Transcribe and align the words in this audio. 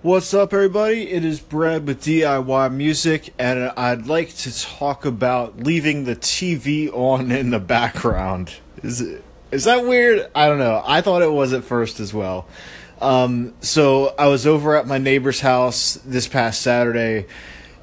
What's 0.00 0.32
up, 0.32 0.54
everybody? 0.54 1.10
It 1.10 1.24
is 1.24 1.40
Brad 1.40 1.84
with 1.84 2.04
DIY 2.04 2.72
Music, 2.72 3.34
and 3.36 3.72
I'd 3.76 4.06
like 4.06 4.32
to 4.36 4.62
talk 4.62 5.04
about 5.04 5.58
leaving 5.64 6.04
the 6.04 6.14
TV 6.14 6.88
on 6.92 7.32
in 7.32 7.50
the 7.50 7.58
background. 7.58 8.54
Is 8.84 9.00
it, 9.00 9.24
is 9.50 9.64
that 9.64 9.84
weird? 9.84 10.30
I 10.36 10.46
don't 10.46 10.60
know. 10.60 10.80
I 10.86 11.00
thought 11.00 11.22
it 11.22 11.32
was 11.32 11.52
at 11.52 11.64
first 11.64 11.98
as 11.98 12.14
well. 12.14 12.46
Um, 13.00 13.54
so 13.60 14.14
I 14.16 14.28
was 14.28 14.46
over 14.46 14.76
at 14.76 14.86
my 14.86 14.98
neighbor's 14.98 15.40
house 15.40 15.94
this 16.04 16.28
past 16.28 16.62
Saturday, 16.62 17.26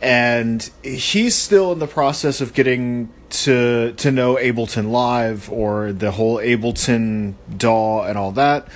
and 0.02 0.63
he's 0.84 1.36
still 1.36 1.73
in 1.73 1.79
the 1.79 1.88
process 1.88 2.39
of 2.39 2.54
getting 2.54 3.11
to 3.29 3.91
to 3.91 4.09
know 4.09 4.36
Ableton 4.36 4.89
Live 4.89 5.52
or 5.52 5.91
the 5.91 6.11
whole 6.11 6.38
Ableton 6.38 7.34
DAW 7.57 8.04
and 8.04 8.18
all 8.18 8.32
that. 8.32 8.70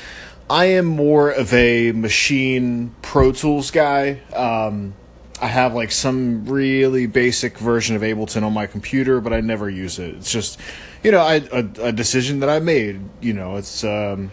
I 0.50 0.66
am 0.66 0.86
more 0.86 1.30
of 1.30 1.54
a 1.54 1.92
machine 1.92 2.96
Pro 3.04 3.32
Tools 3.32 3.70
guy. 3.70 4.22
Um, 4.34 4.96
I 5.40 5.48
have 5.48 5.76
like 5.76 5.92
some 5.92 6.46
really 6.46 7.06
basic 7.06 7.58
version 7.58 7.96
of 7.96 8.02
Ableton 8.02 8.44
on 8.44 8.54
my 8.54 8.66
computer, 8.66 9.22
but 9.22 9.32
I 9.32 9.42
never 9.42 9.70
use 9.70 10.00
it. 10.00 10.16
It's 10.16 10.32
just, 10.32 10.60
you 11.04 11.12
know, 11.12 11.20
I, 11.20 11.36
a, 11.52 11.88
a 11.88 11.92
decision 11.92 12.40
that 12.40 12.50
I 12.50 12.60
made. 12.60 13.00
You 13.22 13.34
know, 13.34 13.58
it's 13.58 13.84
um, 13.84 14.32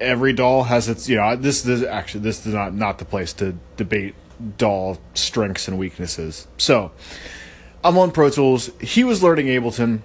every 0.00 0.32
DAW 0.32 0.62
has 0.62 0.88
its. 0.88 1.08
You 1.08 1.16
know, 1.16 1.36
this 1.36 1.60
this 1.60 1.84
actually 1.84 2.20
this 2.20 2.46
is 2.46 2.54
not 2.54 2.74
not 2.74 2.98
the 2.98 3.04
place 3.04 3.34
to 3.34 3.54
debate 3.76 4.14
DAW 4.56 4.96
strengths 5.12 5.68
and 5.68 5.78
weaknesses. 5.78 6.48
So, 6.56 6.90
I'm 7.84 7.98
on 7.98 8.12
Pro 8.12 8.30
Tools. 8.30 8.70
He 8.80 9.04
was 9.04 9.22
learning 9.22 9.46
Ableton, 9.46 10.00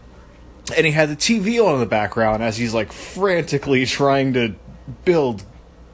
and 0.76 0.86
he 0.86 0.92
had 0.92 1.10
the 1.10 1.16
TV 1.16 1.66
on 1.66 1.76
in 1.76 1.80
the 1.80 1.86
background 1.86 2.44
as 2.44 2.58
he's 2.58 2.74
like 2.74 2.92
frantically 2.92 3.86
trying 3.88 4.34
to 4.34 4.56
build 5.06 5.44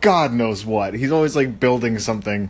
God 0.02 0.34
knows 0.34 0.66
what. 0.66 0.94
He's 0.94 1.12
always 1.12 1.36
like 1.36 1.60
building 1.60 2.00
something. 2.00 2.50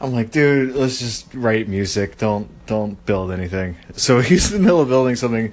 I'm 0.00 0.12
like, 0.12 0.30
dude, 0.30 0.74
let's 0.74 0.98
just 0.98 1.32
write 1.34 1.68
music. 1.68 2.18
Don't 2.18 2.48
don't 2.66 3.04
build 3.06 3.32
anything. 3.32 3.76
So 3.94 4.20
he's 4.20 4.52
in 4.52 4.58
the 4.58 4.64
middle 4.64 4.80
of 4.80 4.88
building 4.88 5.16
something. 5.16 5.52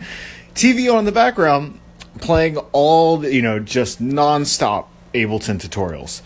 TV 0.54 0.94
on 0.94 1.06
the 1.06 1.12
background, 1.12 1.80
playing 2.20 2.58
all 2.74 3.18
the, 3.18 3.34
you 3.34 3.42
know, 3.42 3.60
just 3.60 4.02
nonstop 4.02 4.88
Ableton 5.14 5.60
tutorials. 5.62 6.22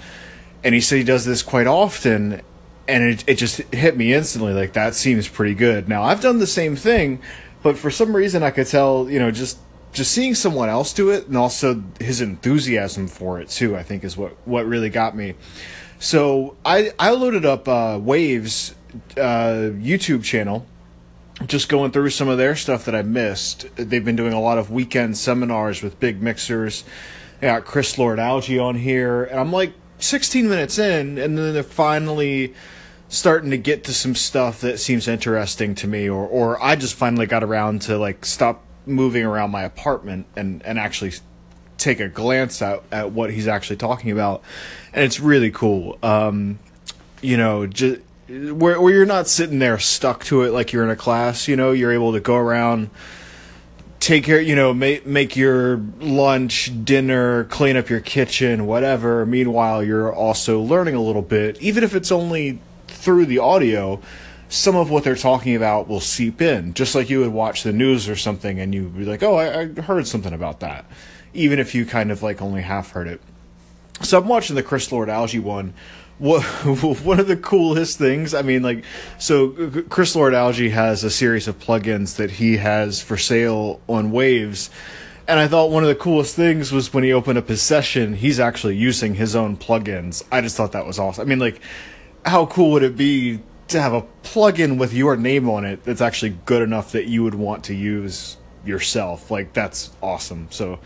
And 0.64 0.74
he 0.74 0.82
said 0.82 0.98
he 0.98 1.04
does 1.04 1.26
this 1.26 1.44
quite 1.44 1.68
often 1.68 2.42
and 2.88 3.04
it 3.04 3.24
it 3.28 3.36
just 3.36 3.58
hit 3.74 3.96
me 3.96 4.14
instantly 4.14 4.54
like 4.54 4.74
that 4.74 4.96
seems 4.96 5.28
pretty 5.28 5.54
good. 5.54 5.88
Now, 5.88 6.04
I've 6.04 6.22
done 6.22 6.40
the 6.40 6.48
same 6.48 6.76
thing, 6.76 7.22
but 7.62 7.78
for 7.78 7.92
some 7.92 8.16
reason 8.16 8.44
I 8.44 8.52
could 8.52 8.68
tell, 8.68 9.10
you 9.10 9.20
know, 9.20 9.32
just 9.32 9.58
just 9.94 10.12
seeing 10.12 10.34
someone 10.36 10.70
else 10.70 10.92
do 10.92 11.12
it 11.12 11.28
and 11.28 11.38
also 11.38 11.82
his 12.00 12.20
enthusiasm 12.20 13.08
for 13.08 13.40
it 13.40 13.48
too 13.48 13.78
i 13.78 13.84
think 13.84 14.04
is 14.04 14.18
what 14.18 14.36
what 14.46 14.66
really 14.66 14.90
got 14.90 15.16
me. 15.16 15.36
So 16.00 16.58
i 16.66 16.92
i 17.00 17.12
loaded 17.12 17.46
up 17.46 17.68
uh, 17.68 18.00
waves 18.02 18.76
uh, 19.16 19.72
youtube 19.80 20.24
channel 20.24 20.66
just 21.46 21.70
going 21.70 21.92
through 21.92 22.10
some 22.10 22.28
of 22.28 22.38
their 22.38 22.56
stuff 22.56 22.86
that 22.86 22.96
i 22.96 23.02
missed. 23.02 23.68
They've 23.76 24.04
been 24.04 24.16
doing 24.16 24.34
a 24.34 24.42
lot 24.42 24.58
of 24.58 24.70
weekend 24.70 25.18
seminars 25.18 25.82
with 25.82 26.00
big 26.00 26.22
mixers. 26.22 26.84
Got 27.40 27.66
chris 27.66 27.98
lord 27.98 28.20
alge 28.20 28.62
on 28.62 28.76
here 28.76 29.24
and 29.24 29.40
i'm 29.40 29.52
like 29.52 29.74
16 30.00 30.50
minutes 30.50 30.80
in 30.80 31.18
and 31.18 31.38
then 31.38 31.54
they're 31.54 31.64
finally 31.64 32.54
starting 33.10 33.52
to 33.52 33.58
get 33.58 33.84
to 33.84 33.94
some 33.94 34.16
stuff 34.16 34.62
that 34.62 34.80
seems 34.80 35.08
interesting 35.08 35.76
to 35.76 35.88
me 35.88 36.10
or 36.10 36.26
or 36.26 36.62
i 36.64 36.76
just 36.76 36.96
finally 36.96 37.26
got 37.26 37.44
around 37.44 37.82
to 37.82 37.98
like 37.98 38.26
stop 38.26 38.64
moving 38.86 39.26
around 39.26 39.52
my 39.52 39.64
apartment 39.64 40.26
and, 40.36 40.64
and 40.66 40.80
actually 40.80 41.14
take 41.78 42.00
a 42.00 42.08
glance 42.08 42.62
at, 42.62 42.84
at 42.92 43.12
what 43.12 43.32
he's 43.32 43.48
actually 43.48 43.78
talking 43.78 44.12
about. 44.12 44.42
And 44.94 45.04
it's 45.04 45.20
really 45.20 45.52
cool. 45.52 45.98
Um, 46.04 46.60
you 47.22 47.38
know, 47.38 47.68
just 47.68 48.02
where, 48.28 48.80
where 48.80 48.94
you're 48.94 49.06
not 49.06 49.28
sitting 49.28 49.60
there 49.60 49.80
stuck 49.80 50.24
to 50.26 50.44
it 50.44 50.52
like 50.52 50.72
you're 50.74 50.84
in 50.84 50.90
a 50.90 50.96
class, 50.96 51.48
you 51.48 51.56
know, 51.56 51.72
you're 51.72 51.92
able 51.92 52.14
to 52.14 52.20
go 52.20 52.36
around, 52.36 52.90
take 54.00 54.24
care, 54.24 54.42
you 54.42 54.56
know, 54.56 54.74
make, 54.74 55.06
make 55.06 55.36
your 55.36 55.78
lunch, 56.00 56.72
dinner, 56.84 57.46
clean 57.46 57.78
up 57.78 57.90
your 57.90 58.00
kitchen, 58.00 58.66
whatever. 58.66 59.26
Meanwhile, 59.26 59.84
you're 59.84 60.14
also 60.14 60.62
learning 60.62 60.96
a 60.96 61.02
little 61.02 61.22
bit, 61.22 61.62
even 61.62 61.84
if 61.84 61.96
it's 61.96 62.12
only 62.12 62.60
through 62.88 63.26
the 63.26 63.40
audio 63.40 64.02
some 64.54 64.76
of 64.76 64.92
what 64.92 65.04
they're 65.04 65.16
talking 65.16 65.56
about 65.56 65.88
will 65.88 66.00
seep 66.00 66.40
in, 66.40 66.76
just 66.76 66.94
like 66.94 67.10
you 67.10 67.20
would 67.22 67.34
watch 67.34 67.64
the 67.64 67.74
news 67.74 68.08
or 68.08 68.16
something 68.16 68.60
and 68.60 68.72
you'd 68.74 68.96
be 68.96 69.04
like, 69.04 69.24
oh, 69.24 69.36
I, 69.36 69.62
I 69.62 69.66
heard 69.82 70.06
something 70.06 70.32
about 70.32 70.60
that, 70.60 70.86
even 71.34 71.58
if 71.58 71.74
you 71.74 71.88
kind 71.88 72.12
of 72.12 72.22
like 72.22 72.40
only 72.40 72.62
half 72.62 72.92
heard 72.92 73.08
it. 73.08 73.20
So 74.04 74.20
I'm 74.20 74.28
watching 74.28 74.56
the 74.56 74.62
Chris 74.62 74.92
Lord 74.92 75.10
Alge 75.10 75.42
one. 75.44 75.74
One 76.20 77.20
of 77.20 77.28
the 77.28 77.36
coolest 77.36 77.98
things? 77.98 78.36
I 78.36 78.44
mean, 78.44 78.62
like, 78.62 78.86
so 79.18 79.50
Chris 79.90 80.16
Lord 80.16 80.34
Alge 80.34 80.70
has 80.70 81.04
a 81.04 81.10
series 81.10 81.48
of 81.48 81.58
plugins 81.58 82.18
that 82.18 82.30
he 82.30 82.58
has 82.58 83.02
for 83.02 83.18
sale 83.18 83.82
on 83.90 84.12
Waves, 84.12 84.70
and 85.28 85.40
I 85.40 85.48
thought 85.48 85.72
one 85.72 85.84
of 85.84 85.90
the 85.90 85.96
coolest 85.96 86.36
things 86.36 86.72
was 86.72 86.94
when 86.94 87.04
he 87.04 87.12
opened 87.12 87.40
up 87.40 87.50
his 87.50 87.64
session, 87.64 88.14
he's 88.14 88.40
actually 88.40 88.78
using 88.78 89.16
his 89.16 89.36
own 89.36 89.58
plugins. 89.58 90.24
I 90.32 90.42
just 90.42 90.56
thought 90.56 90.74
that 90.74 90.86
was 90.86 91.00
awesome. 91.00 91.24
I 91.24 91.26
mean, 91.26 91.40
like, 91.40 91.60
how 92.24 92.46
cool 92.46 92.72
would 92.72 92.84
it 92.84 92.96
be 92.96 93.40
to 93.70 93.82
have 93.82 93.94
a 93.94 94.02
plugin 94.24 94.78
with 94.78 94.94
your 94.94 95.16
name 95.16 95.50
on 95.50 95.66
it 95.66 95.84
that's 95.84 96.02
actually 96.02 96.36
good 96.46 96.62
enough 96.62 96.92
that 96.92 97.06
you 97.06 97.24
would 97.24 97.36
want 97.36 97.64
to 97.66 97.74
use 97.74 98.38
yourself. 98.66 99.32
Like 99.32 99.54
that's 99.54 99.92
awesome. 100.02 100.48
So, 100.50 100.80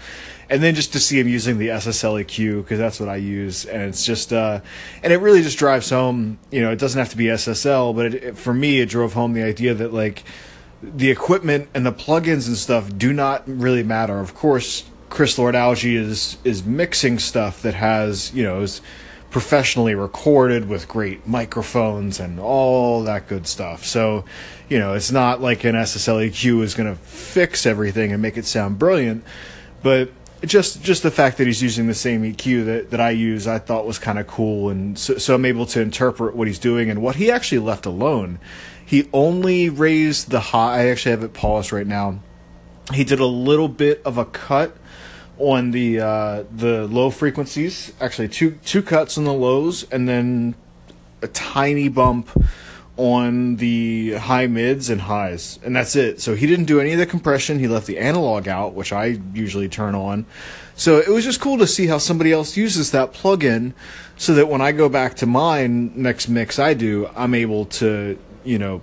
and 0.49 0.63
then 0.63 0.75
just 0.75 0.93
to 0.93 0.99
see 0.99 1.19
him 1.19 1.27
using 1.27 1.57
the 1.57 1.69
SSL 1.69 2.23
EQ 2.23 2.63
because 2.63 2.79
that's 2.79 2.99
what 2.99 3.09
I 3.09 3.17
use, 3.17 3.65
and 3.65 3.83
it's 3.83 4.05
just 4.05 4.33
uh, 4.33 4.61
and 5.03 5.13
it 5.13 5.17
really 5.17 5.41
just 5.41 5.57
drives 5.57 5.89
home. 5.89 6.39
You 6.51 6.61
know, 6.61 6.71
it 6.71 6.79
doesn't 6.79 6.97
have 6.97 7.09
to 7.09 7.17
be 7.17 7.25
SSL, 7.25 7.95
but 7.95 8.07
it, 8.07 8.23
it, 8.23 8.37
for 8.37 8.53
me, 8.53 8.79
it 8.79 8.89
drove 8.89 9.13
home 9.13 9.33
the 9.33 9.43
idea 9.43 9.73
that 9.73 9.93
like 9.93 10.23
the 10.81 11.09
equipment 11.09 11.69
and 11.73 11.85
the 11.85 11.91
plugins 11.91 12.47
and 12.47 12.57
stuff 12.57 12.95
do 12.97 13.11
not 13.13 13.43
really 13.47 13.83
matter. 13.83 14.19
Of 14.19 14.33
course, 14.35 14.85
Chris 15.09 15.37
Lord 15.37 15.55
Alge 15.55 15.93
is 15.95 16.37
is 16.43 16.63
mixing 16.63 17.19
stuff 17.19 17.61
that 17.61 17.73
has 17.73 18.33
you 18.33 18.43
know 18.43 18.61
is 18.61 18.81
professionally 19.37 19.93
recorded 19.93 20.67
with 20.67 20.87
great 20.87 21.27
microphones 21.27 22.19
and 22.19 22.39
all 22.39 23.03
that 23.03 23.27
good 23.27 23.45
stuff. 23.45 23.85
So, 23.85 24.25
you 24.67 24.79
know, 24.79 24.95
it's 24.95 25.11
not 25.11 25.41
like 25.41 25.63
an 25.63 25.75
SSL 25.75 26.27
EQ 26.27 26.63
is 26.63 26.73
going 26.73 26.89
to 26.89 26.99
fix 27.03 27.67
everything 27.67 28.11
and 28.11 28.19
make 28.19 28.35
it 28.35 28.47
sound 28.47 28.79
brilliant, 28.79 29.23
but 29.83 30.09
just 30.43 30.81
just 30.81 31.03
the 31.03 31.11
fact 31.11 31.37
that 31.37 31.45
he's 31.45 31.61
using 31.61 31.85
the 31.85 31.93
same 31.93 32.23
EQ 32.23 32.65
that, 32.65 32.89
that 32.89 32.99
I 32.99 33.11
use, 33.11 33.45
I 33.45 33.59
thought 33.59 33.85
was 33.85 33.99
kind 33.99 34.17
of 34.17 34.25
cool, 34.25 34.71
and 34.71 34.97
so, 34.97 35.19
so 35.19 35.35
I'm 35.35 35.45
able 35.45 35.67
to 35.67 35.81
interpret 35.81 36.35
what 36.35 36.47
he's 36.47 36.57
doing 36.57 36.89
and 36.89 37.03
what 37.03 37.17
he 37.17 37.29
actually 37.29 37.59
left 37.59 37.85
alone. 37.85 38.39
He 38.83 39.07
only 39.13 39.69
raised 39.69 40.31
the 40.31 40.39
high. 40.39 40.79
I 40.79 40.87
actually 40.87 41.11
have 41.11 41.23
it 41.23 41.33
paused 41.33 41.71
right 41.71 41.85
now. 41.85 42.21
He 42.91 43.03
did 43.03 43.19
a 43.19 43.27
little 43.27 43.67
bit 43.67 44.01
of 44.03 44.17
a 44.17 44.25
cut 44.25 44.75
on 45.39 45.71
the 45.71 45.99
uh, 45.99 46.43
the 46.55 46.87
low 46.87 47.09
frequencies. 47.09 47.93
Actually, 47.99 48.29
two 48.29 48.51
two 48.65 48.81
cuts 48.81 49.17
on 49.17 49.23
the 49.23 49.33
lows, 49.33 49.83
and 49.91 50.07
then 50.07 50.55
a 51.21 51.27
tiny 51.27 51.89
bump 51.89 52.29
on 52.97 53.57
the 53.57 54.13
high 54.13 54.47
mids 54.47 54.89
and 54.89 55.01
highs, 55.01 55.59
and 55.63 55.75
that's 55.75 55.95
it. 55.95 56.19
So 56.19 56.35
he 56.35 56.47
didn't 56.47 56.65
do 56.65 56.79
any 56.79 56.93
of 56.93 56.99
the 56.99 57.05
compression. 57.05 57.59
He 57.59 57.67
left 57.67 57.85
the 57.85 57.99
analog 57.99 58.47
out, 58.47 58.73
which 58.73 58.91
I 58.91 59.19
usually 59.33 59.69
turn 59.69 59.93
on. 59.93 60.25
So 60.75 60.97
it 60.97 61.09
was 61.09 61.23
just 61.23 61.39
cool 61.39 61.59
to 61.59 61.67
see 61.67 61.87
how 61.87 61.99
somebody 61.99 62.31
else 62.31 62.57
uses 62.57 62.91
that 62.91 63.13
plugin, 63.13 63.73
so 64.15 64.33
that 64.33 64.47
when 64.47 64.61
I 64.61 64.71
go 64.71 64.89
back 64.89 65.15
to 65.17 65.25
mine 65.25 65.93
next 65.95 66.27
mix 66.27 66.59
I 66.59 66.73
do, 66.73 67.07
I'm 67.15 67.33
able 67.33 67.65
to 67.65 68.17
you 68.43 68.57
know 68.57 68.81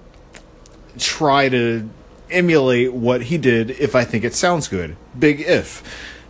try 0.98 1.48
to 1.48 1.88
emulate 2.30 2.92
what 2.92 3.22
he 3.22 3.38
did 3.38 3.70
if 3.70 3.94
I 3.94 4.04
think 4.04 4.24
it 4.24 4.34
sounds 4.34 4.68
good. 4.68 4.96
Big 5.18 5.40
if 5.40 5.82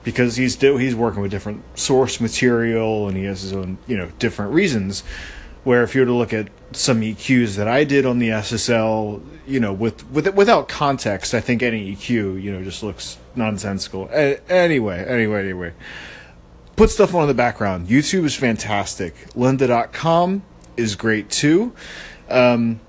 because 0.04 0.36
he's 0.36 0.54
do, 0.54 0.76
he's 0.76 0.94
working 0.94 1.22
with 1.22 1.30
different 1.30 1.62
source 1.78 2.20
material 2.20 3.08
and 3.08 3.16
he 3.16 3.24
has 3.24 3.42
his 3.42 3.52
own 3.52 3.78
you 3.86 3.96
know 3.96 4.10
different 4.18 4.52
reasons. 4.52 5.02
Where 5.64 5.82
if 5.82 5.94
you 5.94 6.02
were 6.02 6.06
to 6.06 6.12
look 6.12 6.34
at 6.34 6.48
some 6.72 7.00
EQs 7.00 7.56
that 7.56 7.66
I 7.66 7.84
did 7.84 8.04
on 8.04 8.18
the 8.18 8.28
SSL, 8.28 9.24
you 9.46 9.58
know, 9.58 9.72
with 9.72 10.08
with 10.10 10.32
without 10.34 10.68
context, 10.68 11.32
I 11.32 11.40
think 11.40 11.62
any 11.62 11.96
EQ 11.96 12.42
you 12.42 12.52
know 12.52 12.62
just 12.62 12.82
looks 12.82 13.18
nonsensical. 13.34 14.08
A- 14.12 14.40
anyway, 14.50 15.04
anyway, 15.04 15.40
anyway. 15.40 15.72
Put 16.76 16.90
stuff 16.90 17.14
on 17.14 17.22
in 17.22 17.28
the 17.28 17.34
background. 17.34 17.88
YouTube 17.88 18.24
is 18.24 18.34
fantastic. 18.34 19.14
Lynda.com 19.34 20.42
is 20.76 20.96
great 20.96 21.30
too. 21.30 21.72
Um, 22.28 22.80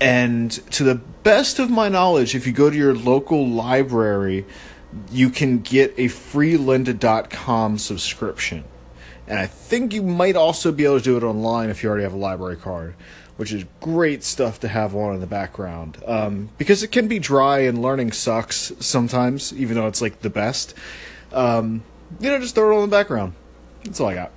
and 0.00 0.50
to 0.72 0.84
the 0.84 0.96
best 0.96 1.58
of 1.58 1.70
my 1.70 1.88
knowledge, 1.88 2.34
if 2.34 2.46
you 2.46 2.52
go 2.52 2.70
to 2.70 2.76
your 2.76 2.94
local 2.94 3.48
library, 3.48 4.44
you 5.10 5.30
can 5.30 5.58
get 5.58 5.94
a 5.96 6.08
free 6.08 6.54
lynda.com 6.54 7.78
subscription. 7.78 8.64
And 9.26 9.38
I 9.38 9.46
think 9.46 9.92
you 9.92 10.02
might 10.02 10.36
also 10.36 10.72
be 10.72 10.84
able 10.84 10.98
to 10.98 11.04
do 11.04 11.16
it 11.16 11.22
online 11.22 11.68
if 11.68 11.82
you 11.82 11.90
already 11.90 12.04
have 12.04 12.14
a 12.14 12.18
library 12.18 12.56
card, 12.56 12.94
which 13.36 13.52
is 13.52 13.64
great 13.80 14.24
stuff 14.24 14.58
to 14.60 14.68
have 14.68 14.94
on 14.94 15.14
in 15.14 15.20
the 15.20 15.26
background. 15.26 15.98
Um, 16.06 16.48
because 16.56 16.82
it 16.82 16.90
can 16.90 17.08
be 17.08 17.18
dry 17.18 17.60
and 17.60 17.82
learning 17.82 18.12
sucks 18.12 18.72
sometimes, 18.80 19.52
even 19.52 19.76
though 19.76 19.86
it's 19.86 20.00
like 20.00 20.20
the 20.20 20.30
best. 20.30 20.74
Um, 21.32 21.82
you 22.20 22.30
know, 22.30 22.40
just 22.40 22.54
throw 22.54 22.72
it 22.72 22.82
on 22.82 22.88
the 22.88 22.96
background. 22.96 23.34
That's 23.84 24.00
all 24.00 24.08
I 24.08 24.14
got. 24.14 24.32